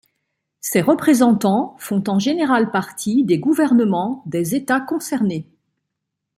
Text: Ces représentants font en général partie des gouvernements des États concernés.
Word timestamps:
Ces 0.61 0.81
représentants 0.81 1.75
font 1.77 2.03
en 2.07 2.17
général 2.17 2.71
partie 2.71 3.23
des 3.23 3.37
gouvernements 3.37 4.23
des 4.25 4.55
États 4.55 4.79
concernés. 4.81 5.47